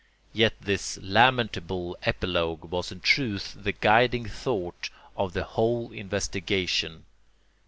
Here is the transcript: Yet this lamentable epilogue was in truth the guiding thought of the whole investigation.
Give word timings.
Yet 0.33 0.55
this 0.59 0.97
lamentable 0.99 1.95
epilogue 2.01 2.63
was 2.65 2.91
in 2.91 3.01
truth 3.01 3.53
the 3.55 3.71
guiding 3.71 4.25
thought 4.25 4.89
of 5.15 5.33
the 5.33 5.43
whole 5.43 5.91
investigation. 5.91 7.05